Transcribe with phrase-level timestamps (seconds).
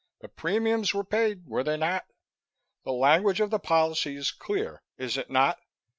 [0.21, 2.07] The premiums were paid, were they not?
[2.85, 5.59] The language of the policy is clear, is it not?